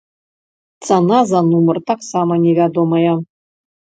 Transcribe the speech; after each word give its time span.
Цана 0.85 1.19
за 1.31 1.41
нумар 1.49 1.77
таксама 1.91 2.33
невядомая. 2.47 3.13